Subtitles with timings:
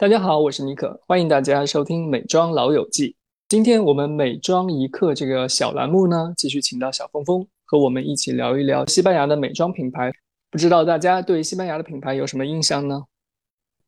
[0.00, 3.10] 大家好，我是尼可，欢迎大家收听《美妆老友记》。
[3.48, 10.10] 今天我们美妆一刻这个小栏目呢，继续请到小峰峰和我们一起聊一聊西班牙的美妆品牌。
[10.50, 13.02] 不知道大家对西班牙的品牌有什么印象呢？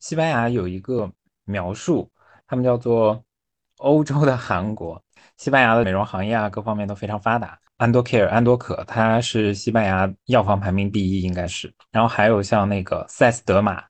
[0.01, 1.11] 西班牙有一个
[1.47, 2.11] 描述，
[2.47, 3.25] 他们叫做
[3.79, 5.03] 欧洲的韩国。
[5.39, 7.59] 西班牙的美容行业啊，各方面都非常发达。
[7.79, 11.73] 安多 care 安多可，它是西班牙药房排名第一，应该是。
[11.91, 13.83] 然后还有像那个塞斯德玛。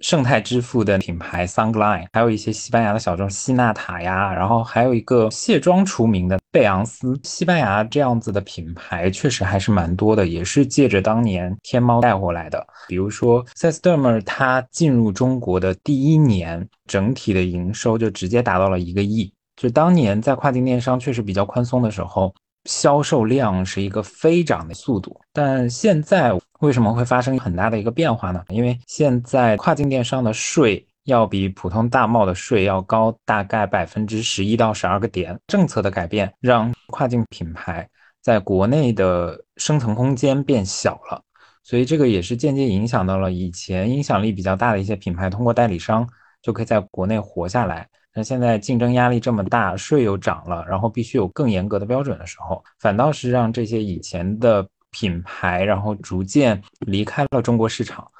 [0.00, 7.18] 生态之父的品牌 Sungline，还有一些西班牙的小众希纳塔呀，然后还有一个卸妆出名的贝昂斯。
[7.22, 12.66] 西班牙这样子的品牌确实还是蛮多的，也是借着当年天猫带过来的。
[12.88, 19.30] 比如说 s e s t e r m 它进入中国的第一年，整体的营收就直接达到了一个亿。
[19.56, 22.34] 就当年在跨境电商确实比较宽松的时候。
[22.64, 28.44] 销售量是一个飞涨的速度，但现在为什么会发生很大的一个变化呢？
[28.48, 37.88] 因为现在跨境电商的税要比普通大贸的税要高大概百分之十一到十二个点，政策的改变让跨境品牌
[38.20, 41.22] 在国内的生存空间变小了，
[41.62, 46.06] 所以这个也是间接影响到了以前影响力比较大的一些品牌，通过代理商
[46.42, 47.88] 就可以在国内活下来。
[48.22, 58.10] 现在竞争压力这么大，税又涨了，然后必须有更严格的标准的时候，反倒是让这些以前的品牌，然后逐渐离开了中国市场。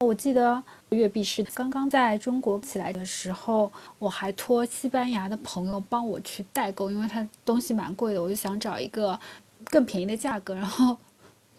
[0.00, 9.18] 我记得月碧是刚刚在中国起来的时候，我还托西班牙的朋友帮我去代购，因为它东西蛮贵的，我就想找一个
[9.64, 10.96] 更便宜的价格，然后。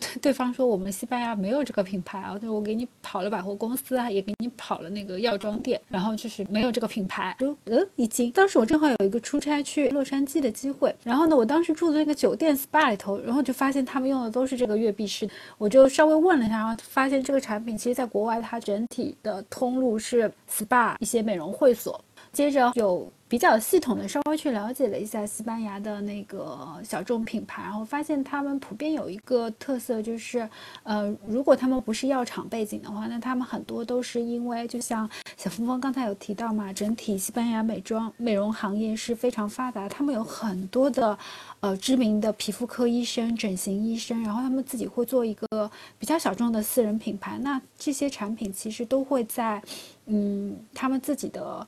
[0.22, 7.36] 对方说我们西班牙没有这个品牌啊，就我给你跑了百货公司啊，也给你跑了那个药妆店，然后就是没有这个品牌。
[7.40, 8.32] 就呃，一惊。
[8.32, 22.00] 当时我正好有一个出差去洛杉矶的机会，然后呢，我当时住的那个酒店 SPA 里头，然后就发现他们用的都是这个月碧诗，我就稍微问了一下，然后发现这个产品其实在国外它整体的通路是 SPA 一些美容会所。
[22.33, 30.48] 接着有比较系统的稍微去了解了一下西班牙的那个小众品牌，然后发现他们普遍有一个特色，就是，
[30.82, 41.17] 呃，如果他们不是药厂背景的话，那他们很多都是因为，就像小峰峰刚才有提到嘛，整体西班牙美妆美容行业是非常发达，他们有很多的，
[41.60, 45.70] 呃，知名的皮肤科医生、整形医生，然后他们自己会做一个
[46.00, 49.61] 比较小众的私人品牌，那这些产品其实都会在，
[50.08, 51.65] 嗯，他们自己的。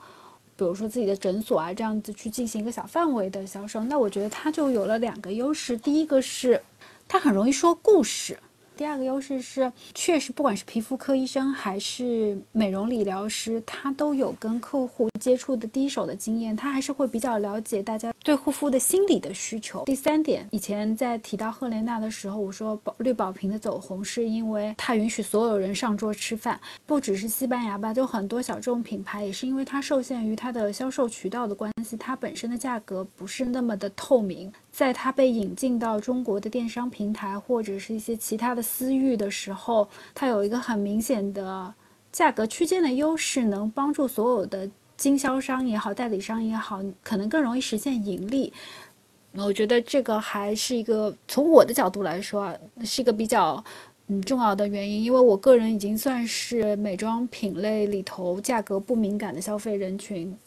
[0.57, 5.77] 比如说自己的诊所啊，这样子去进行一个小范围的销售，那我觉得它就有了两个优势。
[5.77, 6.61] 第一个是，
[7.07, 8.37] 它很容易说故事。
[8.77, 19.85] 第二个优势是，确实不管是皮肤科医生还是美容理疗师，他都有跟客户接触的第一手的经验，他还是会比较了解大家对护肤的心理的需求。
[19.85, 34.51] 第三点，以前在提到赫莲娜的时候，我说宝绿宝瓶的走红是因为它允许所有人上桌吃饭，不只是西班牙吧，就很多小众品牌也是因为它受限于它的销售渠道的关系，它本身的价格不是那么的透明。
[34.75, 41.73] 在它被引进到中国的电商平台或者是一些其他的私域的时候，它有一个很明显的
[42.11, 48.51] 价格区间的优势，能帮助所有的经销商也好、代理商也好，可能更容易实现盈利。
[49.31, 53.63] 我觉得这个还是一个从我的角度来说啊，是一个比较
[54.07, 60.37] 嗯重要的原因，因为我个人已经算是美妆品类里头价格不敏感的消费人群。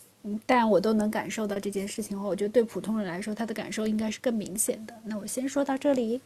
[0.44, 4.94] 但我都能感受到这件事情后，我觉得对普通人来说，他的感受应该是更明显的。
[5.04, 6.20] 那我先说到这里。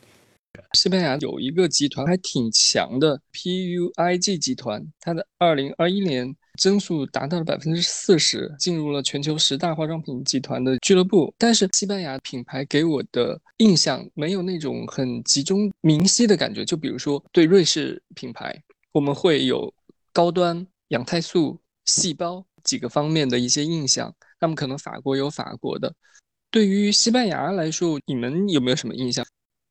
[0.75, 11.33] 西班牙有一个集团还挺强的，PUIG 集团，它的二零二一年增速达到了百分之四十，进入了全球十大化妆品集团的俱乐部。
[11.39, 16.67] 但是西班牙品牌给我的印象没有那种很集中明晰的感觉。
[16.67, 18.55] 就比如说对瑞士品牌，
[18.93, 19.73] 我们会有
[20.13, 22.45] 高端养态素、细胞。
[22.65, 25.93] 几个方面的一些印象，那么可能法国有法国的。
[26.51, 29.25] 对于西班牙来说，你们有没有什么印象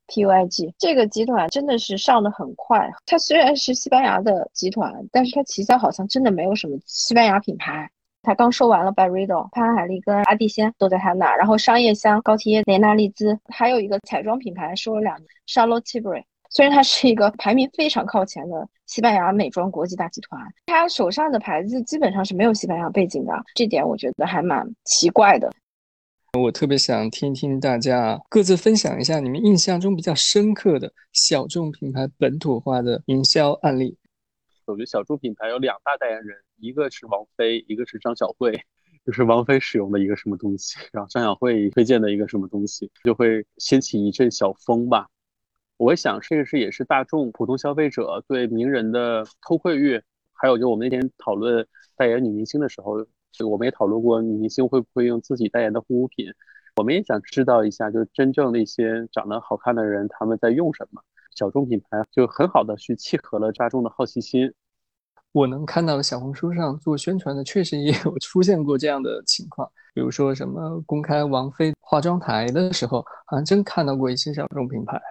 [0.07, 2.90] ？PUIG 这个集团真的是上的很快。
[3.05, 7.90] 它虽然是西班牙的集团，但是它旗下好像真的没有什么西班牙品牌。
[8.23, 16.23] 它刚收完了 Byredo、潘海利跟阿蒂仙都在它那，然后商业香、高缇耶、雷纳利兹，还有一个彩妆品牌收了两年，Charlotte Tilbury。
[16.53, 25.50] 虽然它是一个排名非常靠前的西班牙美妆国际大集团，它手上的牌子基本上是没有西班牙背景的，这点我觉得还蛮奇怪的。
[26.38, 33.97] 我特别想听听大家各自分享一下你们印象中比较深刻的小众品牌本土化的营销案例。
[34.66, 38.62] 我觉得小众品牌有两大代言人，一个是王菲，一个是张小慧。
[39.04, 45.08] 就是王菲使用的一个什么东西，然后张小慧推荐的一个什么东西，就会掀起一阵小风吧。
[45.82, 50.00] 我想这个是也是大众普通消费者对名人的偷窥欲，
[50.32, 51.66] 还有就我们那天讨论
[51.98, 53.04] 代言女明星的时候，
[53.50, 56.28] 我们也讨论过女明星会不会用自己代言的护肤品。
[56.76, 61.02] 我们也想知道一下，就真正那些长得好看的人他们在用什么。
[61.36, 64.54] 小众品牌就很好的去契合了大众的好奇心。
[65.32, 69.68] 我能看到的小红书上做宣传的，确实也有出现过这样的情况。
[69.96, 75.02] 比如说什么公开王菲化妆台的时候，好像真看到过一些小众品牌。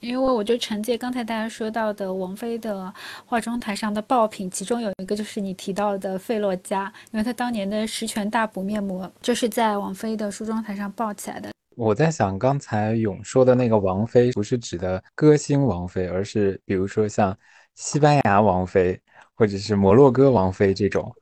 [0.00, 2.92] 因为我就承接刚才大家说到的王菲的
[3.26, 11.50] 化妆台上的爆品，其中有一个就是你提到的费洛嘉，因为她当年的十全大补面膜就是在王菲的梳妆台上爆起来的。
[11.76, 17.36] 我在想，刚才勇说的那个王菲，不是指的歌星王菲，而是比如说像
[17.74, 19.00] 西班牙王菲。
[19.40, 21.14] 或者是摩洛哥王妃这种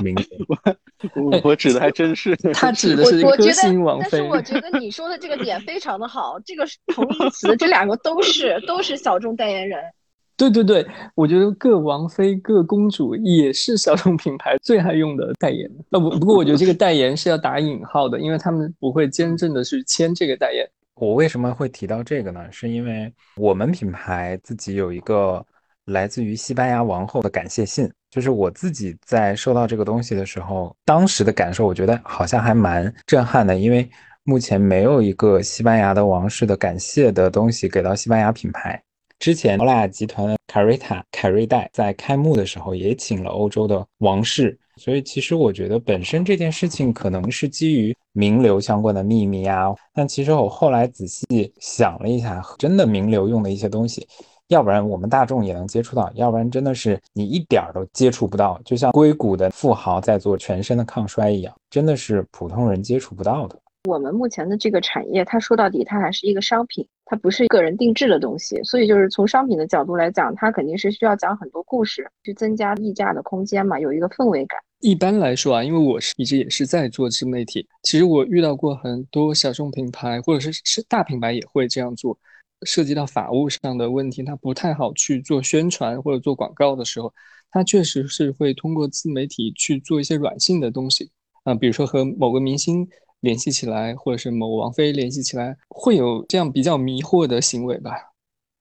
[0.00, 0.28] 名字，
[1.14, 4.08] 我我指的还真是， 他指的是歌星王妃。
[4.12, 9.82] 但是我觉得你说的这个点非常的好，这个同义词，这两个都是都是小众代言人。
[10.36, 15.70] 对对对，我觉得各王妃、各公主也是小众品牌最爱用的代言。
[15.90, 20.66] 那不不过，我觉得这个代言是要打引号的，因为他们不会真正的去签这个代言。
[20.94, 22.40] 我为什么会提到这个呢？
[22.50, 25.44] 是因为我们品牌自己有一个。
[25.86, 33.88] 来自于西班牙王后的感谢信，就是我自己在收到这个东西的时候，当时的感受，我觉得好像还蛮震撼的，因为
[34.24, 38.78] 目前没有一个西班牙的王室的感谢的东西给到西班牙品牌。
[39.18, 51.24] 之前欧莱雅集团的凯瑞塔凯瑞黛在开幕的时候也请了欧洲的王室，所以其实我觉得本身这件事情可能是基于名流相关的秘密啊，但其实我后来仔细
[51.60, 54.06] 想了一下，真的名流用的一些东西。
[54.52, 63.58] 要不然我们大众也能接触到，要不然真的是你一点儿都接触不到，就像硅谷的富豪在做全身的抗衰一样，真的是普通人接触不到的。
[63.88, 74.60] 我们目前的这个产业，它说到底它还是一个商品，它不是个人定制的东西，所以就是从商品的角度来讲，它肯定是需要讲很多故事，去增加溢价的空间嘛，有一个氛围感。
[74.80, 82.18] 一般来说啊，因为我是一直也是在做自媒体，其实我遇到过很多小众品牌或者是是大品牌也会这样做。
[82.64, 87.12] 涉及到法务上的问题，它不太好去做宣传或者做广告的时候，
[87.50, 91.10] 它确实是会通过自媒体去做一些软性的东西
[91.44, 92.88] 啊，比如说和某个明星
[93.20, 97.92] 联系起来，或者是某王菲联系起来，会有这样比较迷惑的行为吧。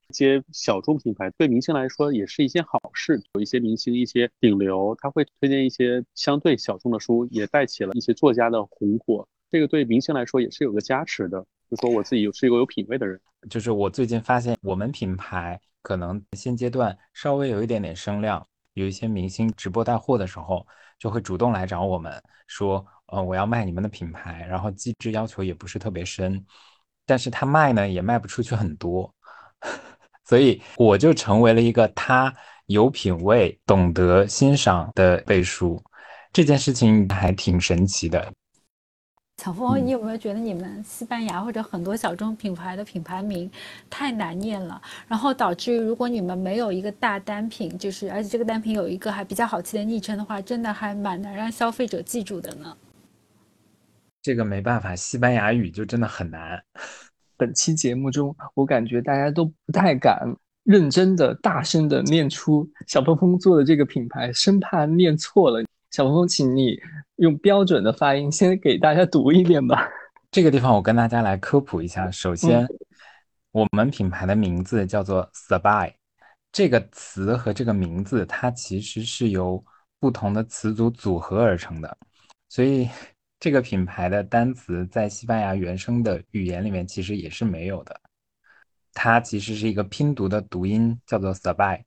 [0.09, 11.45] 一些小众品牌对明星来说也是一件好事，有一些明星一些顶流，他会推荐一些相对小众的书，也带起了一些作家的红火，这个对明星来说也是有个加持的。
[11.71, 13.17] 就说我自己是一个有品位的人，
[13.49, 20.67] 就是我最近发现，我们品牌可能现阶段稍微有一点点声量，有一些明星直播带货的时候，
[20.99, 26.45] 就会主动来找我们说，呃，我要卖你们的品牌，然后机制要求也不是特别深，
[27.05, 29.09] 但是他卖呢也卖不出去很多，
[30.27, 32.35] 所以我就成为了一个他
[32.65, 35.81] 有品位、懂得欣赏的背书，
[36.33, 38.29] 这件事情还挺神奇的。
[39.43, 43.49] 小峰，你有没有觉得你们西班牙或者很多小众品牌的品牌名
[43.89, 52.77] 太难念了，然后导致于如果你们没有一个大单品，就是而且这个单品有一个还比较好记的昵称的话，真的还蛮难让消费者记住的呢？
[54.21, 56.61] 这个没办法，西班牙语就真的很难。
[57.35, 60.19] 本期节目中，我感觉大家都不太敢
[60.65, 65.65] 认真的、大声的念出小峰峰做的这个品牌，生怕念错了。
[65.89, 66.79] 小峰峰，请你
[67.21, 69.87] 用标准的发音先给大家读一遍吧。
[70.31, 72.09] 这个地方我跟大家来科普一下。
[72.09, 72.67] 首先，
[73.51, 75.93] 我们品牌的名字叫做 Sabai，
[76.51, 79.63] 这个词和这个名字它其实是由
[79.99, 81.95] 不同的词组组合而成的，
[82.49, 82.89] 所以
[83.39, 88.01] 这个品牌的单词在西班牙原生的语言里面其实也是没有的。
[88.95, 91.83] 它其实是一个拼读的读音，叫做 Sabai。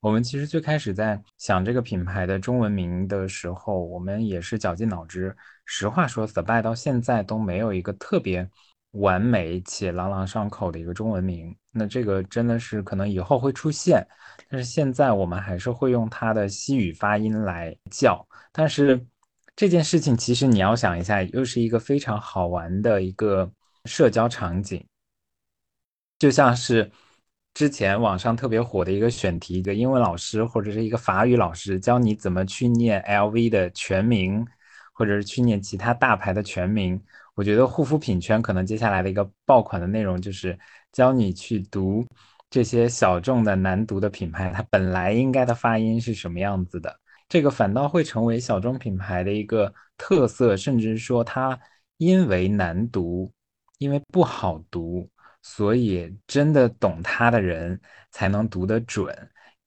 [0.00, 5.34] 我们其实最开始在想这个品牌的中文名的时候，我们也是绞尽脑汁。
[5.64, 8.48] 实话说 s a b y 到现在都没有一个特别
[8.92, 11.56] 完美且朗朗上口的一个中文名。
[11.72, 14.06] 那这个真的是可能以后会出现，
[14.48, 18.24] 但是现在我们还是会用它的西语发音来叫。
[18.52, 19.04] 但是
[19.56, 23.50] 这件事情其实你要想一下，又是一个非常好玩的一个
[23.86, 24.86] 社交场景，
[26.18, 26.92] 就像是。
[27.56, 34.46] 之前网上特别火的一个选题，一个英文老师或者是一个法语老师教你怎么去念 LV 的全名，
[34.92, 37.02] 或者是去念其他大牌的全名。
[37.34, 40.58] 我觉得护肤品圈可能接下来的一个爆款的内容就是
[40.92, 42.06] 教你去读
[42.50, 46.94] 这些小众的难读的品牌，它本来应该的发音是什么样子的。
[47.26, 51.58] 这个反倒会成为小众品牌的一个特色，甚至说它
[51.96, 53.32] 因为难读，
[53.78, 55.08] 因为不好读。
[55.48, 59.14] 所以，真的懂它的人才能读得准。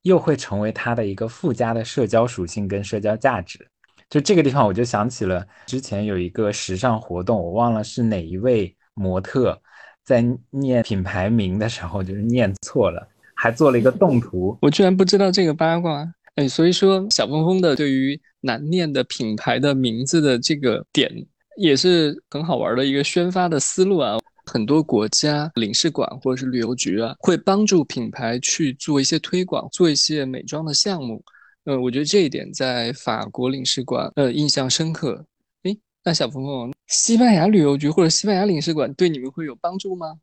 [0.02, 3.66] 又会成为它的一个附加的社交属性跟社交价值。
[4.10, 9.62] 就这个地方，我就想起了之前有一个时尚活动，我忘了是哪一位模特
[10.04, 14.58] 在念品牌名的时候，就是念错了，还做了一个动图。
[14.62, 16.06] 我居然不知道这个八卦。
[16.36, 21.12] 哎，所以说小峰峰的对于难念的品牌的名字的这个点，
[21.58, 24.18] 也是很好玩的一个宣发的思路啊。
[24.52, 31.24] 很多国家领事馆或者是旅游局啊，会帮助品牌去做一些推广，做一些美妆的项目。
[31.66, 35.24] 呃，我觉得这一点在法国领事馆呃印象深刻。
[35.64, 40.18] 诶，那小鹏鹏，西班牙旅游局或者西班牙领事馆对你们会有帮助吗？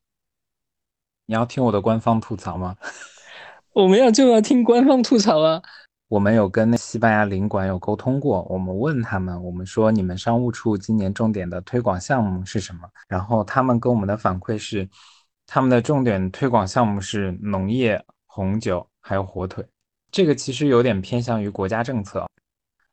[1.27, 2.77] 你要听我的官方吐槽吗？
[3.73, 5.63] 我们要就要听官方吐槽啊。
[6.09, 12.89] 我们有跟那西班牙领馆有沟通过，我们问他们，我们说你们商务处今年重点的推广项目是什么？
[13.09, 14.89] 然后他们跟我们的反馈是，
[15.49, 19.67] 他们的重点推广项目是农业、红酒还有火腿。
[20.13, 22.25] 这个其实有点偏向于国家政策，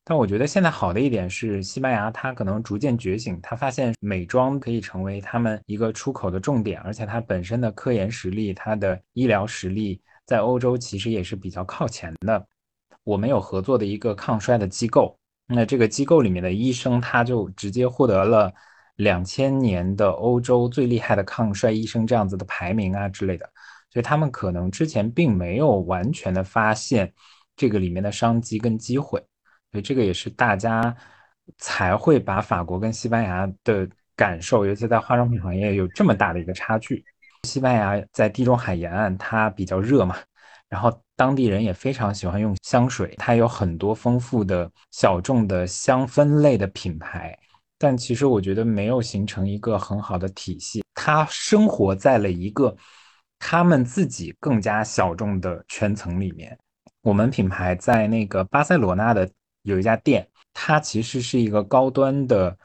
[0.03, 12.43] 但我觉得现在好的一点是，西班牙它可能逐渐觉醒，它发现美妆可以成为他们一个出口的重点，而且它本身的科研实力、它的医疗实力在欧洲其实也是比较靠前的。
[13.03, 15.17] 我们有合作的一个抗衰的机构，
[15.47, 18.51] 那这个机构里面的医生他就直接获得了
[18.95, 23.49] 两千年的欧洲最厉害的抗衰医生这样子的排名啊之类的，
[23.89, 27.11] 所以他们可能之前并没有完全的发现
[27.55, 29.19] 这个里面的商机跟机会，
[29.71, 30.95] 所以这个也是大家
[31.57, 37.03] 才会把法国跟西班牙的感受，尤其在化妆品行业有这么大的一个差距。
[37.43, 40.15] 西班牙在地中海沿岸，它比较热嘛。
[40.69, 47.37] 然后当地人也非常喜欢用香水，它有很多丰富的小众的香氛类的品牌，
[47.77, 50.83] 但其实我觉得没有形成一个很好的体系。
[50.95, 52.75] 它生活在了一个
[53.37, 56.57] 他们自己更加小众的圈层里面。
[57.01, 59.29] 我们品牌在那个巴塞罗那的
[59.61, 62.57] 有一家店，它其实是一个高端的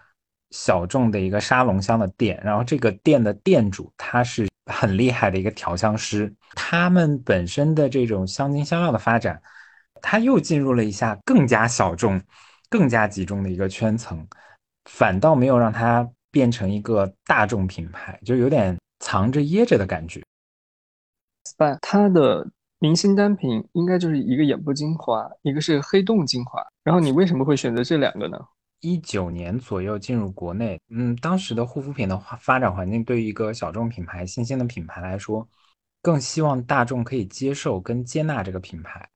[0.53, 4.49] 小众的一个沙龙香的店，然后这个店的店主他是。
[4.69, 9.43] 很厉害的一个调香师，他们本身的这种香精香料的发展，
[10.01, 12.21] 他又进入了一下更加小众、
[12.69, 14.27] 更加集中的一个圈层，
[14.85, 20.23] 反倒没有让它变成一个大众品牌，就有点藏着掖着的感觉。
[21.45, 22.47] SPA 它的
[22.79, 28.39] 明星单品应该就是一个眼部精华，一个是黑洞精华，然后你为什么会选择这两个呢？
[28.81, 35.49] 一九年左右进入国内，嗯，当时的护肤品的话，发展环境对于一个小众品牌、新兴的品牌来说，
[36.01, 39.09] 更希望大众可以接受跟接纳这个品牌。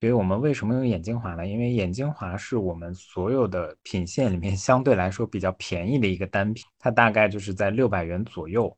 [0.00, 1.46] 所以我们为什么用眼精华呢？
[1.46, 8.74] 因为眼精华是我们所有的品线里面 相对来说比较便宜的一个单品，它大概就是在六百元左右。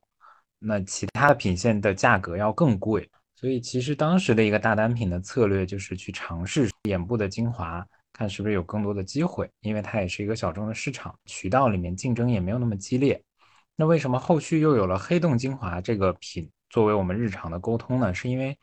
[0.59, 7.85] 那其他的品线的价格要更贵，所以其实当时的一个大单品的策略就是去尝试眼部的精华。
[8.17, 13.21] 看是不是有更多的机会，因为它也是一个小众的市场，渠道里面竞争也没有那么激烈。
[13.75, 18.13] 那为什么后续又有了黑洞精华这个品作为我们日常的沟通呢？
[18.13, 18.57] 是因为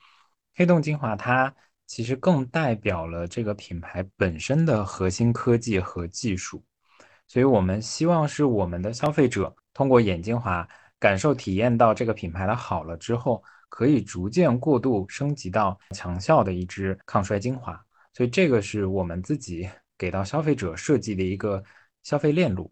[0.54, 1.54] 黑洞精华它
[1.86, 6.64] 其实更代表了这个品牌本身的核心科技和技术，
[7.28, 10.66] 所以我们希望是我们的消费者通过眼精华
[10.98, 17.78] 感受体验到这个品牌的好了之后，可以逐渐过渡升级到强效的一支抗衰精华。
[18.12, 21.62] 所以这个是我们自己给到消费者设计的一个
[22.02, 22.70] 消费链路。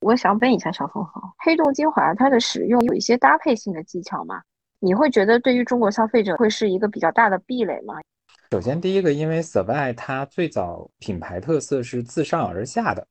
[0.00, 4.42] 我想问一下小凤凰，黑洞精华它的使用有一些搭配性的技巧吗？
[4.78, 7.94] 你会觉得对于中国消费者会是一个比较大的壁垒吗？
[8.52, 13.08] 首先，第一个，因为 Survive 它最早品牌特色是自上而下的，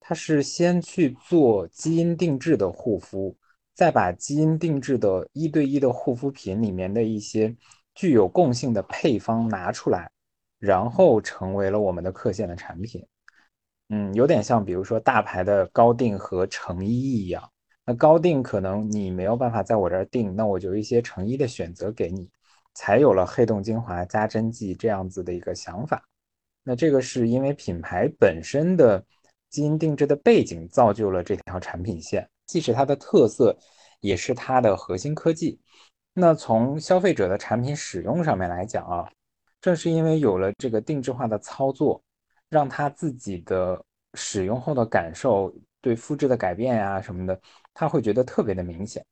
[0.00, 3.36] 它是先去做基因定制的护肤，
[3.74, 7.54] 再把基因定制的一对一的护肤品里面的一些
[7.94, 10.10] 具有共性的配方拿出来。
[10.58, 13.06] 然后成为了我们的客线的产品，
[13.90, 17.50] 嗯，有点像比如说大牌的高定和成衣一样。
[17.84, 22.28] 那高定可能你没有办法在我这儿定，那我就一些成衣的选择给你，
[22.74, 26.02] 才有了黑洞精华加针剂这样子的一个想法。
[26.64, 29.02] 那这个是因为品牌本身的
[29.48, 33.56] 基因定制的背景造就了这条产品线，既是它的特色，
[34.00, 35.58] 也是它的核心科技。
[36.12, 39.08] 那从消费者的产品使用上面来讲啊。
[39.60, 42.00] 正是因为有了这个定制化的操作，
[42.48, 43.82] 让他自己的
[44.14, 47.40] 使用后的感受对肤质的改变呀什么的，
[47.74, 49.04] 他会觉得特别的明显。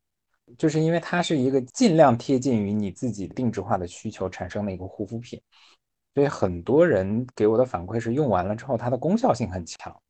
[0.56, 5.42] 就是因为它是一个尽量贴近于你自己定制化的需求产生的一个护肤品，
[6.14, 10.00] 所以很多人给我的反馈是用完了之后它的功效性很强。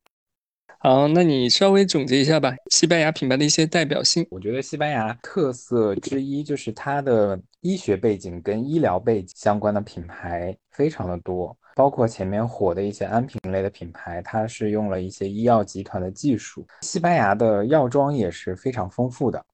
[0.88, 4.24] 好，那你稍微总结一下吧，西班牙品牌的一些代表性。
[4.30, 16.64] 我觉得西班牙特色之一就是它的医学背景跟医疗背景相关的品牌非常的多，包括前面火的一些安瓶类的品牌，它是用了一些医药集团的技术。
[16.82, 19.44] 西班牙的药妆也是非常丰富的，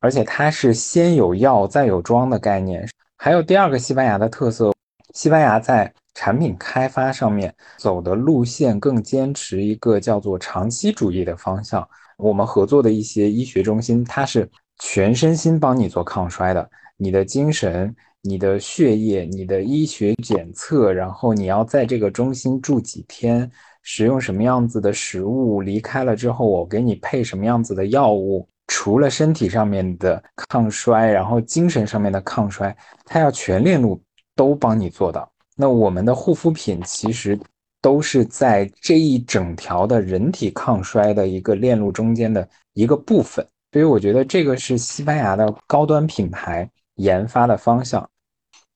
[0.00, 2.84] 而且它是先有药再有妆的概念。
[3.16, 4.72] 还有第二个西班牙的特色，
[5.14, 11.86] 西班牙在产品开发上面走的路线更坚持一个叫做长期主义的方向。
[12.16, 23.50] 我们合作的一些医学中心，它是全身心帮你做抗衰的，你的精神、你的血液、你的医学检测，然后你要在这个中心住几天，
[23.82, 28.48] 使用什么样子的食物，离开了之后我给你配什么样子的药物。
[28.66, 34.02] 除了身体上面的抗衰，然后精神上面的抗衰，它要全链路
[34.34, 35.30] 都帮你做到。
[35.54, 37.38] 那我们的护肤品其实
[37.80, 48.08] 都是在这一整条的人体抗衰的一个链路中间的一个部分，所以我觉得这个是西班牙的高端品牌研发的方向。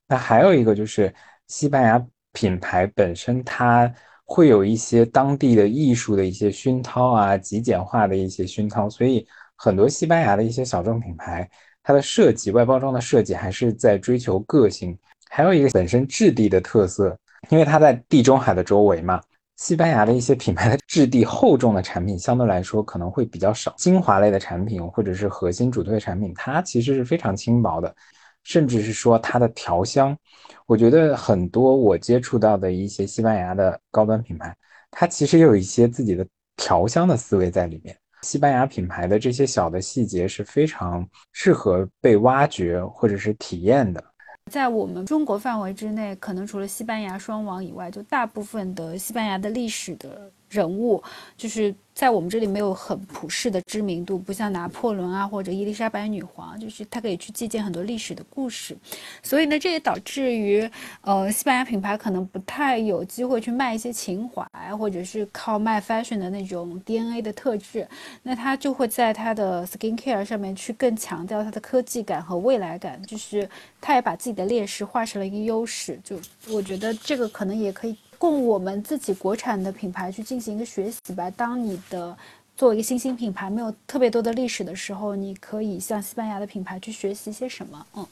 [0.06, 1.12] 那还有一个就是
[1.48, 3.92] 西班牙品牌本身，它
[4.24, 11.48] 会有一些当地的艺术的一些熏陶啊，极简化的一些熏陶，所以很多西班牙的一些小众品牌，
[11.82, 14.96] 它的设计外包装的设计还是在追求个性。
[15.28, 17.16] 还有一个本身质地的特色，
[17.50, 19.20] 因为它在地中海的周围嘛，
[19.56, 27.94] 西班牙的一些品牌的质地厚重的产品相对来说可能会比较少，精华类的产品或者是核心主推产品，它其实是非常轻薄的，
[28.44, 30.16] 甚至是说它的调香，
[30.66, 34.56] 我觉得很多我接触到的一些西班牙的高端品牌，
[34.90, 37.96] 它其实有一些自己的调香的思维在里面。
[38.22, 44.02] 西班牙品牌的这些小的细节是非常适合被挖掘或者是体验的。
[44.48, 51.02] 在我们中国范围之内，可能除了西班牙双王以外，就大部分的西班牙的历史的人物，
[51.36, 51.74] 就是。
[51.98, 58.76] 在我们这里没有很普世的知名度，不像拿破仑啊或者伊丽莎白女皇，就是他可以去借鉴很多历史的故事，
[59.20, 67.84] 所以呢，这也导致于，呃，西班牙品牌可能不太有机会去卖一些情怀，或者是靠卖 fashion 的那种 DNA 的特质，
[68.22, 76.16] 那他就会在他的 skin care 上面去更强调它的科技感和未来感，就是他也把自己的劣势化成了一个优势，就
[76.48, 77.98] 我觉得这个可能也可以。
[78.18, 81.30] 供我们自己国产的品牌去进行一个学习吧。
[81.30, 82.16] 当你的
[82.56, 87.86] 作为一个新兴品牌没有特别多的历史的时候，你可以向西班牙的品牌去学习些什么？
[87.96, 88.06] 嗯，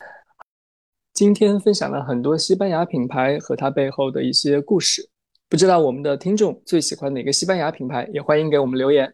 [1.13, 5.09] 今天分享了很多西班牙品牌和它背后的一些故事。
[5.49, 9.13] 不知道我们的听众最喜欢哪个西班牙品牌，也欢迎给我们留言。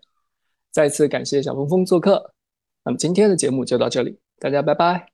[0.70, 2.32] 再次感谢小峰峰做客。
[2.84, 5.11] 那么今天的节目就到这里，大家拜拜。